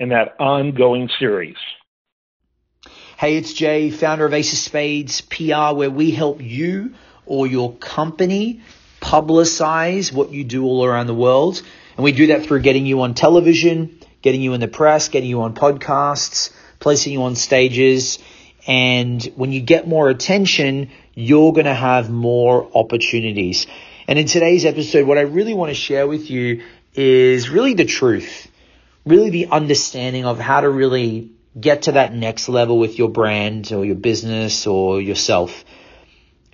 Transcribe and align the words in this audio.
in 0.00 0.08
that 0.08 0.34
ongoing 0.40 1.10
series. 1.18 1.58
Hey, 3.18 3.36
it's 3.36 3.52
Jay, 3.52 3.90
founder 3.90 4.24
of 4.24 4.32
Ace 4.32 4.52
of 4.54 4.58
Spades 4.58 5.20
PR, 5.20 5.74
where 5.74 5.90
we 5.90 6.10
help 6.10 6.40
you 6.40 6.94
or 7.26 7.46
your 7.46 7.74
company 7.74 8.62
publicize 9.02 10.10
what 10.10 10.30
you 10.30 10.42
do 10.42 10.64
all 10.64 10.86
around 10.86 11.06
the 11.06 11.14
world. 11.14 11.62
And 11.96 12.04
we 12.04 12.12
do 12.12 12.28
that 12.28 12.46
through 12.46 12.60
getting 12.60 12.86
you 12.86 13.02
on 13.02 13.12
television, 13.12 14.00
getting 14.22 14.40
you 14.40 14.54
in 14.54 14.60
the 14.60 14.68
press, 14.68 15.10
getting 15.10 15.28
you 15.28 15.42
on 15.42 15.54
podcasts, 15.54 16.50
placing 16.78 17.12
you 17.12 17.22
on 17.24 17.36
stages. 17.36 18.18
And 18.66 19.22
when 19.36 19.52
you 19.52 19.60
get 19.60 19.86
more 19.86 20.08
attention, 20.08 20.90
you're 21.14 21.52
going 21.52 21.66
to 21.66 21.74
have 21.74 22.08
more 22.08 22.70
opportunities. 22.74 23.66
And 24.08 24.18
in 24.18 24.26
today's 24.26 24.64
episode, 24.64 25.06
what 25.06 25.18
I 25.18 25.22
really 25.22 25.52
want 25.52 25.68
to 25.68 25.74
share 25.74 26.06
with 26.06 26.30
you 26.30 26.62
is 26.94 27.50
really 27.50 27.74
the 27.74 27.84
truth 27.84 28.49
really 29.10 29.30
the 29.30 29.48
understanding 29.48 30.24
of 30.24 30.38
how 30.38 30.60
to 30.60 30.70
really 30.70 31.32
get 31.58 31.82
to 31.82 31.92
that 31.92 32.14
next 32.14 32.48
level 32.48 32.78
with 32.78 32.96
your 32.96 33.08
brand 33.08 33.72
or 33.72 33.84
your 33.84 33.96
business 33.96 34.66
or 34.66 35.00
yourself. 35.00 35.64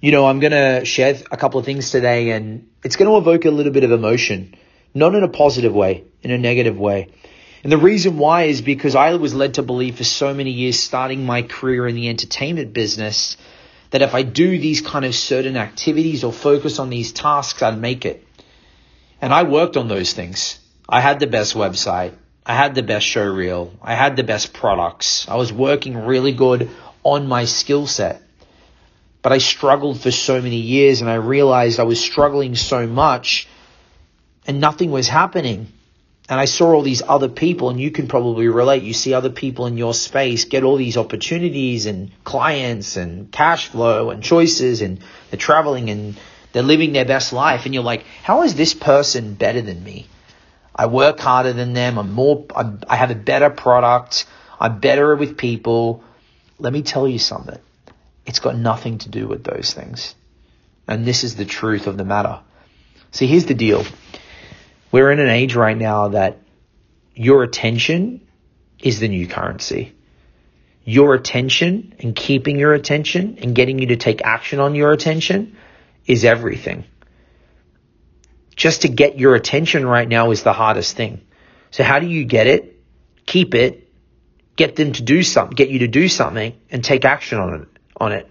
You 0.01 0.13
know, 0.13 0.27
I'm 0.27 0.41
going 0.41 0.53
to 0.53 0.85
share 0.85 1.17
a 1.31 1.37
couple 1.37 1.61
of 1.61 1.67
things 1.67 1.91
today 1.91 2.31
and 2.31 2.69
it's 2.83 2.97
going 2.97 3.11
to 3.11 3.17
evoke 3.19 3.45
a 3.45 3.51
little 3.51 3.73
bit 3.73 3.85
of 3.85 3.93
emotion, 3.93 4.55
not 4.95 5.15
in 5.15 5.23
a 5.23 5.29
positive 5.29 5.75
way, 5.75 6.05
in 6.23 6.31
a 6.31 6.39
negative 6.39 6.79
way. 6.79 7.13
And 7.63 7.73
the 7.73 7.79
reason 7.79 8.19
why 8.19 8.45
is 8.45 8.63
because 8.63 8.95
I 8.95 9.15
was 9.17 9.35
led 9.35 9.55
to 9.55 9.63
believe 9.63 9.97
for 9.97 10.05
so 10.05 10.33
many 10.33 10.51
years 10.51 10.79
starting 10.79 11.25
my 11.25 11.43
career 11.43 11.87
in 11.89 11.95
the 11.95 12.09
entertainment 12.09 12.73
business 12.73 13.37
that 13.91 14.03
if 14.03 14.15
I 14.15 14.23
do 14.23 14.59
these 14.59 14.81
kind 14.81 15.05
of 15.05 15.15
certain 15.15 15.57
activities 15.57 16.25
or 16.25 16.33
focus 16.33 16.79
on 16.79 16.91
these 16.91 17.13
tasks, 17.13 17.63
I'd 17.63 17.79
make 17.79 18.05
it. 18.05 18.27
And 19.21 19.33
I 19.33 19.43
worked 19.45 19.77
on 19.77 19.89
those 19.89 20.13
things. 20.13 20.59
I 20.89 21.01
had 21.01 21.19
the 21.19 21.27
best 21.27 21.55
website. 21.55 22.15
I 22.49 22.55
had 22.55 22.77
the 22.77 22.83
best 22.85 23.05
show 23.05 23.25
reel. 23.25 23.73
I 23.83 23.95
had 23.95 24.15
the 24.15 24.23
best 24.23 24.53
products. 24.53 25.29
I 25.29 25.35
was 25.35 25.53
working 25.53 26.07
really 26.07 26.33
good 26.33 26.71
on 27.03 27.27
my 27.27 27.45
skill 27.45 27.89
set. 27.89 28.23
But 29.21 29.33
I 29.33 29.39
struggled 29.39 30.01
for 30.01 30.13
so 30.13 30.41
many 30.41 30.61
years 30.61 31.01
and 31.01 31.11
I 31.11 31.17
realized 31.17 31.81
I 31.81 31.83
was 31.83 32.01
struggling 32.01 32.55
so 32.55 32.87
much 32.87 33.49
and 34.47 34.61
nothing 34.61 34.93
was 34.93 35.09
happening. 35.09 35.67
And 36.29 36.39
I 36.39 36.45
saw 36.45 36.73
all 36.73 36.83
these 36.83 37.03
other 37.07 37.29
people, 37.29 37.71
and 37.71 37.81
you 37.81 37.93
can 37.93 38.09
probably 38.09 38.49
relate. 38.49 38.83
You 38.83 38.95
see 38.95 39.15
other 39.15 39.31
people 39.31 39.67
in 39.67 39.77
your 39.77 39.95
space 39.95 40.45
get 40.45 40.65
all 40.65 40.77
these 40.77 40.97
opportunities 40.97 41.87
and 41.87 42.11
clients 42.25 42.97
and 42.97 43.31
cash 43.31 43.69
flow 43.69 44.11
and 44.11 44.25
choices, 44.25 44.83
and 44.83 44.99
they're 45.31 45.39
traveling 45.39 45.89
and 45.89 46.17
they're 46.53 46.65
living 46.65 46.93
their 46.93 47.05
best 47.05 47.33
life. 47.33 47.65
And 47.65 47.75
you're 47.75 47.85
like, 47.85 48.05
how 48.25 48.43
is 48.43 48.57
this 48.57 48.75
person 48.75 49.35
better 49.35 49.63
than 49.63 49.85
me? 49.85 50.09
I 50.77 50.87
work 50.87 51.19
harder 51.19 51.55
than 51.55 51.73
them. 51.73 51.99
I'm 51.99 52.13
more, 52.13 52.45
I'm, 52.55 52.81
I 52.87 52.97
have 52.97 53.11
a 53.11 53.15
better 53.15 53.49
product. 53.49 54.27
I'm 54.61 54.79
better 54.79 55.17
with 55.17 55.39
people. 55.39 56.05
Let 56.59 56.73
me 56.73 56.83
tell 56.83 57.09
you 57.09 57.19
something. 57.19 57.59
It's 58.27 58.41
got 58.41 58.57
nothing 58.57 58.99
to 58.99 59.09
do 59.09 59.27
with 59.27 59.43
those 59.43 59.73
things. 59.73 60.15
And 60.87 61.07
this 61.07 61.25
is 61.25 61.37
the 61.37 61.47
truth 61.47 61.87
of 61.87 61.97
the 61.97 62.05
matter. 62.05 62.41
See, 63.11 63.27
here's 63.27 63.47
the 63.47 63.55
deal. 63.55 63.85
We're 64.93 65.11
in 65.11 65.19
an 65.19 65.31
age 65.31 65.55
right 65.55 65.77
now 65.77 66.09
that 66.09 66.39
your 67.15 67.43
attention 67.43 68.21
is 68.79 69.01
the 69.01 69.09
new 69.09 69.27
currency. 69.27 69.95
Your 70.85 71.15
attention 71.15 71.95
and 71.99 72.15
keeping 72.15 72.59
your 72.59 72.75
attention 72.75 73.39
and 73.41 73.55
getting 73.55 73.79
you 73.79 73.87
to 73.89 73.97
take 73.97 74.21
action 74.23 74.61
on 74.61 74.75
your 74.75 74.93
attention 74.93 75.57
is 76.07 76.25
everything 76.25 76.85
just 78.57 78.83
to 78.83 78.89
get 78.89 79.19
your 79.19 79.35
attention 79.35 79.87
right 79.87 80.09
now 80.09 80.31
is 80.31 80.43
the 80.43 80.53
hardest 80.53 80.97
thing. 80.97 81.21
So 81.71 81.85
how 81.85 81.99
do 81.99 82.07
you 82.07 82.25
get 82.25 82.47
it, 82.47 82.83
keep 83.27 83.55
it, 83.55 83.89
get 84.57 84.75
them 84.75 84.93
to 84.93 85.03
do 85.03 85.23
something, 85.23 85.55
get 85.55 85.69
you 85.69 85.81
to 85.81 85.89
do 85.89 86.09
something 86.09 86.59
and 86.71 86.83
take 86.83 87.05
action 87.05 87.39
on 87.39 87.63
it, 87.63 87.69
on 87.99 88.13
it. 88.13 88.29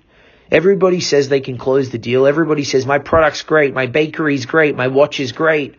Everybody 0.51 0.99
says 0.99 1.29
they 1.29 1.41
can 1.41 1.57
close 1.57 1.89
the 1.89 1.97
deal. 1.97 2.27
Everybody 2.27 2.63
says 2.63 2.85
my 2.85 2.99
product's 2.99 3.43
great. 3.43 3.73
My 3.73 3.85
bakery's 3.85 4.45
great. 4.45 4.75
My 4.75 4.87
watch 4.87 5.19
is 5.19 5.31
great. 5.31 5.75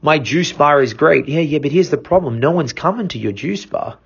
My 0.00 0.18
juice 0.18 0.52
bar 0.52 0.82
is 0.82 0.94
great. 0.94 1.28
Yeah, 1.28 1.40
yeah, 1.40 1.58
but 1.58 1.72
here's 1.72 1.90
the 1.90 1.98
problem. 1.98 2.40
No 2.40 2.50
one's 2.50 2.72
coming 2.72 3.08
to 3.08 3.18
your 3.18 3.32
juice 3.32 3.64
bar. 3.64 3.98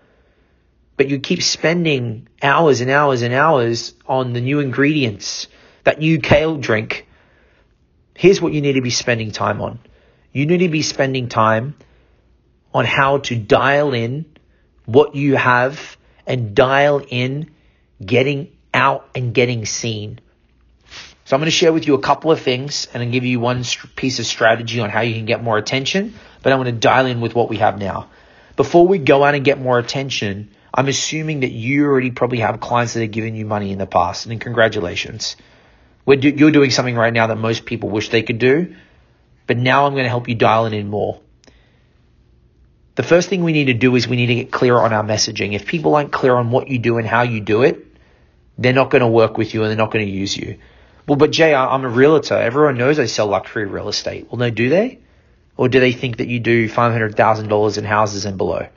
But 0.96 1.08
you 1.08 1.18
keep 1.18 1.42
spending 1.42 2.28
hours 2.42 2.80
and 2.80 2.90
hours 2.90 3.22
and 3.22 3.32
hours 3.34 3.94
on 4.06 4.32
the 4.32 4.40
new 4.40 4.60
ingredients, 4.60 5.46
that 5.84 5.98
new 5.98 6.18
kale 6.18 6.56
drink, 6.56 7.06
Here's 8.16 8.40
what 8.40 8.52
you 8.52 8.60
need 8.60 8.74
to 8.74 8.80
be 8.80 8.90
spending 8.90 9.30
time 9.30 9.60
on. 9.60 9.78
You 10.32 10.46
need 10.46 10.58
to 10.58 10.68
be 10.68 10.82
spending 10.82 11.28
time 11.28 11.76
on 12.72 12.84
how 12.84 13.18
to 13.18 13.36
dial 13.36 13.94
in 13.94 14.26
what 14.86 15.14
you 15.14 15.36
have 15.36 15.96
and 16.26 16.54
dial 16.54 17.02
in 17.08 17.50
getting 18.04 18.56
out 18.72 19.08
and 19.14 19.34
getting 19.34 19.66
seen. 19.66 20.20
So 21.24 21.34
I'm 21.34 21.40
going 21.40 21.46
to 21.46 21.50
share 21.50 21.72
with 21.72 21.86
you 21.86 21.94
a 21.94 22.00
couple 22.00 22.30
of 22.30 22.40
things 22.40 22.88
and 22.92 23.02
then 23.02 23.10
give 23.10 23.24
you 23.24 23.40
one 23.40 23.64
piece 23.96 24.18
of 24.18 24.26
strategy 24.26 24.80
on 24.80 24.90
how 24.90 25.00
you 25.00 25.14
can 25.14 25.26
get 25.26 25.42
more 25.42 25.58
attention, 25.58 26.14
but 26.42 26.52
I'm 26.52 26.62
going 26.62 26.74
to 26.74 26.80
dial 26.80 27.06
in 27.06 27.20
with 27.20 27.34
what 27.34 27.48
we 27.48 27.56
have 27.58 27.78
now. 27.78 28.08
Before 28.56 28.86
we 28.86 28.98
go 28.98 29.24
out 29.24 29.34
and 29.34 29.44
get 29.44 29.60
more 29.60 29.78
attention, 29.78 30.50
I'm 30.72 30.88
assuming 30.88 31.40
that 31.40 31.50
you 31.50 31.84
already 31.86 32.12
probably 32.12 32.40
have 32.40 32.60
clients 32.60 32.94
that 32.94 33.00
have 33.00 33.10
given 33.10 33.34
you 33.34 33.44
money 33.44 33.72
in 33.72 33.78
the 33.78 33.86
past 33.86 34.26
and 34.26 34.40
congratulations 34.40 35.36
do, 36.14 36.28
you're 36.28 36.52
doing 36.52 36.70
something 36.70 36.94
right 36.94 37.12
now 37.12 37.26
that 37.26 37.36
most 37.36 37.66
people 37.66 37.88
wish 37.88 38.10
they 38.10 38.22
could 38.22 38.38
do, 38.38 38.76
but 39.48 39.56
now 39.56 39.86
I'm 39.86 39.92
going 39.92 40.04
to 40.04 40.08
help 40.08 40.28
you 40.28 40.36
dial 40.36 40.66
it 40.66 40.72
in 40.72 40.88
more. 40.88 41.20
The 42.94 43.02
first 43.02 43.28
thing 43.28 43.42
we 43.42 43.52
need 43.52 43.66
to 43.66 43.74
do 43.74 43.94
is 43.96 44.06
we 44.06 44.16
need 44.16 44.26
to 44.26 44.34
get 44.36 44.52
clear 44.52 44.76
on 44.76 44.92
our 44.92 45.02
messaging. 45.02 45.54
If 45.54 45.66
people 45.66 45.96
aren't 45.96 46.12
clear 46.12 46.34
on 46.36 46.50
what 46.50 46.68
you 46.68 46.78
do 46.78 46.98
and 46.98 47.06
how 47.06 47.22
you 47.22 47.40
do 47.40 47.62
it, 47.62 47.84
they're 48.56 48.72
not 48.72 48.90
going 48.90 49.02
to 49.02 49.08
work 49.08 49.36
with 49.36 49.52
you 49.52 49.62
and 49.62 49.70
they're 49.70 49.76
not 49.76 49.90
going 49.90 50.06
to 50.06 50.10
use 50.10 50.36
you. 50.36 50.58
Well, 51.06 51.16
but 51.16 51.30
Jay, 51.30 51.54
I'm 51.54 51.84
a 51.84 51.88
realtor. 51.88 52.34
Everyone 52.34 52.78
knows 52.78 52.98
I 52.98 53.06
sell 53.06 53.26
luxury 53.26 53.66
real 53.66 53.88
estate. 53.88 54.28
Well, 54.30 54.38
no, 54.38 54.50
do 54.50 54.68
they? 54.68 55.00
Or 55.56 55.68
do 55.68 55.80
they 55.80 55.92
think 55.92 56.18
that 56.18 56.28
you 56.28 56.40
do 56.40 56.68
$500,000 56.68 57.78
in 57.78 57.84
houses 57.84 58.24
and 58.24 58.38
below? 58.38 58.68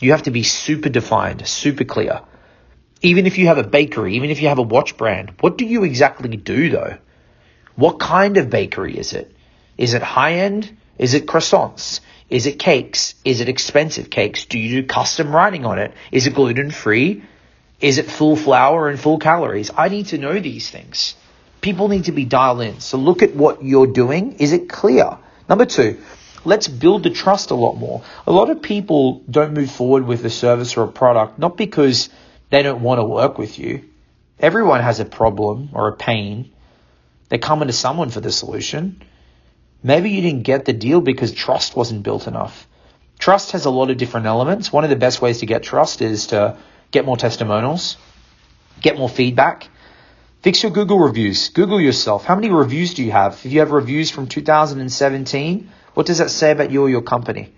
You 0.00 0.12
have 0.12 0.24
to 0.24 0.30
be 0.30 0.42
super 0.42 0.88
defined, 0.88 1.46
super 1.46 1.84
clear. 1.84 2.20
Even 3.02 3.26
if 3.26 3.38
you 3.38 3.46
have 3.46 3.58
a 3.58 3.62
bakery, 3.62 4.16
even 4.16 4.30
if 4.30 4.40
you 4.40 4.48
have 4.48 4.58
a 4.58 4.62
watch 4.62 4.96
brand, 4.96 5.34
what 5.40 5.58
do 5.58 5.64
you 5.66 5.84
exactly 5.84 6.36
do 6.36 6.70
though? 6.70 6.96
What 7.74 7.98
kind 7.98 8.36
of 8.38 8.48
bakery 8.48 8.96
is 8.96 9.12
it? 9.12 9.34
Is 9.76 9.94
it 9.94 10.02
high 10.02 10.34
end? 10.34 10.74
Is 10.98 11.12
it 11.14 11.26
croissants? 11.26 12.00
Is 12.30 12.46
it 12.46 12.58
cakes? 12.58 13.14
Is 13.24 13.40
it 13.40 13.48
expensive 13.48 14.10
cakes? 14.10 14.46
Do 14.46 14.58
you 14.58 14.80
do 14.80 14.86
custom 14.88 15.34
writing 15.34 15.66
on 15.66 15.78
it? 15.78 15.92
Is 16.10 16.26
it 16.26 16.34
gluten 16.34 16.70
free? 16.70 17.22
Is 17.80 17.98
it 17.98 18.10
full 18.10 18.36
flour 18.36 18.88
and 18.88 18.98
full 18.98 19.18
calories? 19.18 19.70
I 19.76 19.88
need 19.88 20.06
to 20.06 20.18
know 20.18 20.40
these 20.40 20.70
things. 20.70 21.14
People 21.60 21.88
need 21.88 22.04
to 22.04 22.12
be 22.12 22.24
dialed 22.24 22.62
in. 22.62 22.80
So 22.80 22.96
look 22.96 23.22
at 23.22 23.34
what 23.34 23.62
you're 23.62 23.86
doing. 23.86 24.36
Is 24.38 24.52
it 24.52 24.68
clear? 24.68 25.18
Number 25.48 25.66
two, 25.66 25.98
let's 26.44 26.68
build 26.68 27.02
the 27.02 27.10
trust 27.10 27.50
a 27.50 27.54
lot 27.54 27.74
more. 27.74 28.02
A 28.26 28.32
lot 28.32 28.48
of 28.48 28.62
people 28.62 29.22
don't 29.30 29.52
move 29.52 29.70
forward 29.70 30.06
with 30.06 30.24
a 30.24 30.30
service 30.30 30.76
or 30.76 30.84
a 30.84 30.88
product, 30.88 31.38
not 31.38 31.56
because 31.56 32.08
they 32.50 32.62
don't 32.62 32.82
want 32.82 33.00
to 33.00 33.04
work 33.04 33.38
with 33.38 33.58
you. 33.58 33.84
Everyone 34.38 34.80
has 34.80 35.00
a 35.00 35.04
problem 35.04 35.70
or 35.72 35.88
a 35.88 35.96
pain. 35.96 36.52
They're 37.28 37.38
coming 37.38 37.68
to 37.68 37.72
someone 37.72 38.10
for 38.10 38.20
the 38.20 38.30
solution. 38.30 39.02
Maybe 39.82 40.10
you 40.10 40.20
didn't 40.22 40.42
get 40.42 40.64
the 40.64 40.72
deal 40.72 41.00
because 41.00 41.32
trust 41.32 41.76
wasn't 41.76 42.02
built 42.02 42.26
enough. 42.26 42.66
Trust 43.18 43.52
has 43.52 43.64
a 43.64 43.70
lot 43.70 43.90
of 43.90 43.96
different 43.96 44.26
elements. 44.26 44.72
One 44.72 44.84
of 44.84 44.90
the 44.90 44.96
best 44.96 45.22
ways 45.22 45.38
to 45.38 45.46
get 45.46 45.62
trust 45.62 46.02
is 46.02 46.28
to 46.28 46.58
get 46.90 47.04
more 47.04 47.16
testimonials, 47.16 47.96
get 48.80 48.98
more 48.98 49.08
feedback, 49.08 49.68
fix 50.42 50.62
your 50.62 50.72
Google 50.72 50.98
reviews. 50.98 51.48
Google 51.48 51.80
yourself. 51.80 52.24
How 52.24 52.34
many 52.34 52.50
reviews 52.50 52.94
do 52.94 53.02
you 53.02 53.10
have? 53.12 53.34
If 53.44 53.52
you 53.52 53.60
have 53.60 53.70
reviews 53.70 54.10
from 54.10 54.26
2017, 54.28 55.70
what 55.94 56.06
does 56.06 56.18
that 56.18 56.30
say 56.30 56.50
about 56.50 56.70
you 56.70 56.82
or 56.82 56.90
your 56.90 57.02
company? 57.02 57.52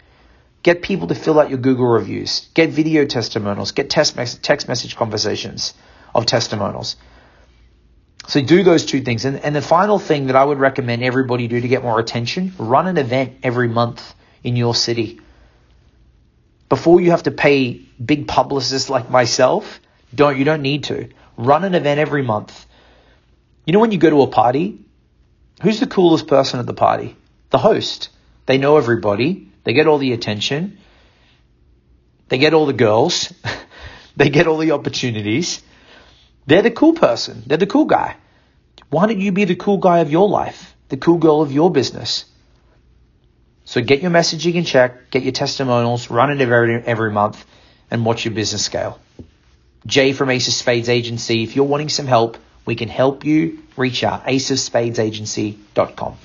Get 0.68 0.82
people 0.82 1.08
to 1.08 1.14
fill 1.14 1.40
out 1.40 1.48
your 1.48 1.56
Google 1.56 1.86
reviews. 1.86 2.46
Get 2.52 2.68
video 2.68 3.06
testimonials. 3.06 3.72
Get 3.72 3.88
text, 3.88 4.18
text 4.42 4.68
message 4.68 4.96
conversations 4.96 5.72
of 6.14 6.26
testimonials. 6.26 6.96
So 8.26 8.42
do 8.42 8.62
those 8.62 8.84
two 8.84 9.00
things. 9.00 9.24
And, 9.24 9.42
and 9.42 9.56
the 9.56 9.62
final 9.62 9.98
thing 9.98 10.26
that 10.26 10.36
I 10.36 10.44
would 10.44 10.58
recommend 10.58 11.02
everybody 11.02 11.48
do 11.48 11.58
to 11.58 11.68
get 11.68 11.82
more 11.82 11.98
attention, 11.98 12.52
run 12.58 12.86
an 12.86 12.98
event 12.98 13.38
every 13.42 13.68
month 13.68 14.14
in 14.44 14.56
your 14.56 14.74
city. 14.74 15.22
Before 16.68 17.00
you 17.00 17.12
have 17.12 17.22
to 17.22 17.30
pay 17.30 17.80
big 18.04 18.28
publicists 18.28 18.90
like 18.90 19.08
myself, 19.08 19.80
don't 20.14 20.36
you 20.36 20.44
don't 20.44 20.60
need 20.60 20.84
to. 20.84 21.08
Run 21.38 21.64
an 21.64 21.74
event 21.74 21.98
every 21.98 22.20
month. 22.20 22.66
You 23.64 23.72
know 23.72 23.80
when 23.80 23.90
you 23.90 23.96
go 23.96 24.10
to 24.10 24.20
a 24.20 24.26
party, 24.26 24.84
who's 25.62 25.80
the 25.80 25.86
coolest 25.86 26.26
person 26.26 26.60
at 26.60 26.66
the 26.66 26.74
party? 26.74 27.16
The 27.48 27.56
host. 27.56 28.10
They 28.44 28.58
know 28.58 28.76
everybody. 28.76 29.47
They 29.64 29.72
get 29.72 29.86
all 29.86 29.98
the 29.98 30.12
attention. 30.12 30.78
They 32.28 32.38
get 32.38 32.54
all 32.54 32.66
the 32.66 32.72
girls. 32.72 33.32
they 34.16 34.30
get 34.30 34.46
all 34.46 34.58
the 34.58 34.72
opportunities. 34.72 35.62
They're 36.46 36.62
the 36.62 36.70
cool 36.70 36.94
person. 36.94 37.42
They're 37.46 37.58
the 37.58 37.66
cool 37.66 37.84
guy. 37.84 38.16
Why 38.90 39.06
don't 39.06 39.20
you 39.20 39.32
be 39.32 39.44
the 39.44 39.56
cool 39.56 39.78
guy 39.78 39.98
of 39.98 40.10
your 40.10 40.28
life? 40.28 40.74
The 40.88 40.96
cool 40.96 41.18
girl 41.18 41.42
of 41.42 41.52
your 41.52 41.70
business? 41.70 42.24
So 43.64 43.82
get 43.82 44.00
your 44.00 44.10
messaging 44.10 44.54
in 44.54 44.64
check, 44.64 45.10
get 45.10 45.24
your 45.24 45.32
testimonials, 45.32 46.10
run 46.10 46.30
it 46.30 46.40
every, 46.40 46.82
every 46.82 47.12
month, 47.12 47.44
and 47.90 48.02
watch 48.06 48.24
your 48.24 48.32
business 48.32 48.64
scale. 48.64 48.98
Jay 49.86 50.14
from 50.14 50.30
Ace 50.30 50.48
of 50.48 50.54
Spades 50.54 50.88
Agency. 50.88 51.42
If 51.42 51.54
you're 51.54 51.66
wanting 51.66 51.90
some 51.90 52.06
help, 52.06 52.38
we 52.64 52.76
can 52.76 52.88
help 52.88 53.24
you. 53.24 53.58
Reach 53.76 54.02
out, 54.04 54.24
aceofspadesagency.com. 54.24 56.16